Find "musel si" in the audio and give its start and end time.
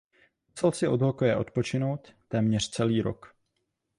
0.51-0.87